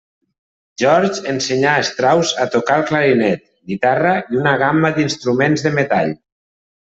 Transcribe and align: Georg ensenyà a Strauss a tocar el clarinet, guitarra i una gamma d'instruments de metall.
Georg 0.83 1.19
ensenyà 1.33 1.73
a 1.81 1.83
Strauss 1.89 2.31
a 2.45 2.47
tocar 2.55 2.77
el 2.81 2.87
clarinet, 2.87 3.45
guitarra 3.73 4.15
i 4.35 4.41
una 4.45 4.57
gamma 4.65 4.93
d'instruments 4.97 5.67
de 5.67 5.73
metall. 5.77 6.13